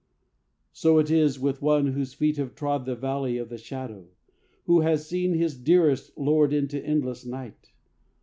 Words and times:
"So 0.73 0.97
is 0.97 1.11
it 1.11 1.17
as 1.19 1.39
with 1.39 1.61
one 1.61 1.91
whose 1.93 2.15
feet 2.15 2.37
have 2.37 2.55
trod 2.55 2.87
The 2.87 2.95
valley 2.95 3.37
of 3.37 3.49
the 3.49 3.59
shadow, 3.59 4.07
who 4.63 4.79
has 4.79 5.07
seen 5.07 5.35
His 5.35 5.55
dearest 5.55 6.17
lowered 6.17 6.53
into 6.53 6.83
endless 6.83 7.23
night. 7.23 7.71